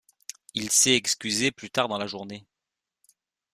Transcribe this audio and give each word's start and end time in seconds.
Il 0.55 0.71
s'est 0.71 0.95
excusé 0.95 1.51
plus 1.51 1.69
tard 1.69 1.87
dans 1.87 1.99
la 1.99 2.07
journée. 2.07 2.43